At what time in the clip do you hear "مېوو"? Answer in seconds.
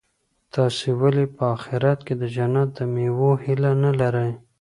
2.93-3.31